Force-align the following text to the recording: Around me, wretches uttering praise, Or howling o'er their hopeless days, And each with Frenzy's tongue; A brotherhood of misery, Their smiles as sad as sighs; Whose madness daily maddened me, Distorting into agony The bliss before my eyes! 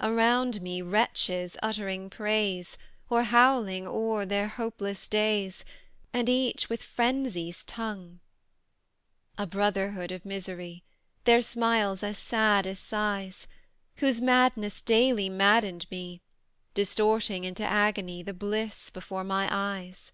Around 0.00 0.62
me, 0.62 0.80
wretches 0.80 1.56
uttering 1.60 2.08
praise, 2.08 2.78
Or 3.10 3.24
howling 3.24 3.84
o'er 3.84 4.24
their 4.24 4.46
hopeless 4.46 5.08
days, 5.08 5.64
And 6.12 6.28
each 6.28 6.68
with 6.68 6.84
Frenzy's 6.84 7.64
tongue; 7.64 8.20
A 9.36 9.44
brotherhood 9.44 10.12
of 10.12 10.24
misery, 10.24 10.84
Their 11.24 11.42
smiles 11.42 12.04
as 12.04 12.16
sad 12.16 12.64
as 12.64 12.78
sighs; 12.78 13.48
Whose 13.96 14.20
madness 14.20 14.80
daily 14.80 15.28
maddened 15.28 15.90
me, 15.90 16.20
Distorting 16.74 17.42
into 17.42 17.64
agony 17.64 18.22
The 18.22 18.34
bliss 18.34 18.88
before 18.90 19.24
my 19.24 19.48
eyes! 19.50 20.12